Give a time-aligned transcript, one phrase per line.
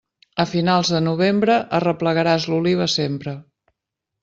[0.43, 3.37] A finals de novembre, arreplegaràs l'oliva sempre.